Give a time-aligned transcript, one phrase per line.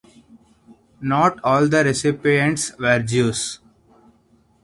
[0.99, 3.59] Not all the recipients were Jews.